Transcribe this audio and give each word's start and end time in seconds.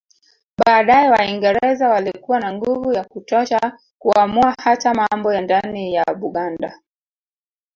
Baadaye 0.65 1.09
Waingereza 1.09 1.89
walikuwa 1.89 2.39
na 2.39 2.53
nguvu 2.53 2.93
ya 2.93 3.03
kutosha 3.03 3.79
kuamua 3.99 4.55
hata 4.63 4.93
mambo 4.93 5.33
ya 5.33 5.41
ndani 5.41 5.93
ya 5.93 6.05
Buganda 6.17 6.79